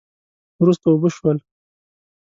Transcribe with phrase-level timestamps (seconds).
[0.61, 1.37] وروسته اوبه شول